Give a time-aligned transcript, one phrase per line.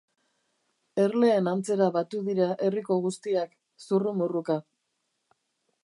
[1.03, 3.55] Erleen antzera batu dira herriko guztiak,
[3.89, 4.61] zurrumurruka.